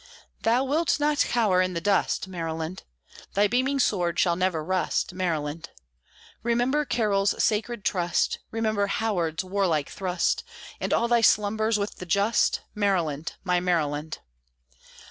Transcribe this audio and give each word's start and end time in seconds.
Thou 0.41 0.63
wilt 0.63 0.99
not 0.99 1.19
cower 1.19 1.61
in 1.61 1.75
the 1.75 1.79
dust, 1.79 2.27
Maryland! 2.27 2.81
Thy 3.35 3.45
beaming 3.45 3.79
sword 3.79 4.17
shall 4.17 4.35
never 4.35 4.63
rust, 4.63 5.13
Maryland! 5.13 5.69
Remember 6.41 6.85
Carroll's 6.85 7.35
sacred 7.43 7.85
trust, 7.85 8.39
Remember 8.49 8.87
Howard's 8.87 9.43
warlike 9.43 9.89
thrust, 9.91 10.43
And 10.79 10.91
all 10.91 11.07
thy 11.07 11.21
slumberers 11.21 11.77
with 11.77 11.97
the 11.97 12.07
just, 12.07 12.61
Maryland, 12.73 13.33
my 13.43 13.59
Maryland! 13.59 14.21